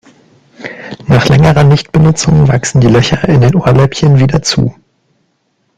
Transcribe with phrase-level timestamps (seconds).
[1.05, 4.73] Nach längerer Nichtbenutzung wachsen die Löcher in den Ohrläppchen wieder zu.